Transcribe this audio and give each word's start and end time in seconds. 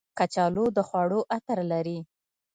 کچالو 0.17 0.65
د 0.75 0.79
خوړو 0.87 1.19
عطر 1.35 1.59
لري 1.71 1.99